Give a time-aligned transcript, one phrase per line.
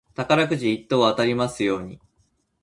[0.15, 2.01] 宝くじ一等当たりますように。